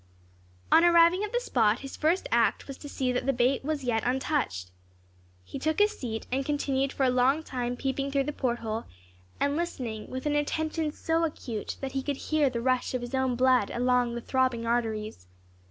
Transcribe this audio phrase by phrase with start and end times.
[0.71, 3.83] On arriving at the spot his first act was to see that the bait was
[3.83, 4.71] yet untouched.
[5.43, 8.85] He took his seat, and continued for a long time peeping through the port hole,
[9.39, 13.13] and listening with an attention so acute that he could hear the rush of his
[13.13, 15.27] own blood along the throbbing arteries.